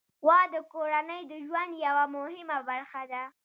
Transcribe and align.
غوا 0.23 0.39
د 0.53 0.55
کورنۍ 0.73 1.21
د 1.31 1.33
ژوند 1.45 1.71
یوه 1.85 2.03
مهمه 2.15 2.57
برخه 2.69 3.01
ده. 3.11 3.23